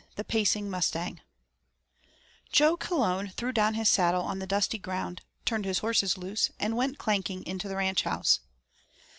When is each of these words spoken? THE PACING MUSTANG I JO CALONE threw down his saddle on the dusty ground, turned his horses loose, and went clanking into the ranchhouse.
THE 0.15 0.23
PACING 0.23 0.67
MUSTANG 0.67 1.19
I 1.21 2.03
JO 2.51 2.75
CALONE 2.75 3.33
threw 3.37 3.51
down 3.51 3.75
his 3.75 3.87
saddle 3.87 4.23
on 4.23 4.39
the 4.39 4.47
dusty 4.47 4.79
ground, 4.79 5.21
turned 5.45 5.63
his 5.65 5.77
horses 5.85 6.17
loose, 6.17 6.49
and 6.59 6.75
went 6.75 6.97
clanking 6.97 7.45
into 7.45 7.67
the 7.67 7.75
ranchhouse. 7.75 8.39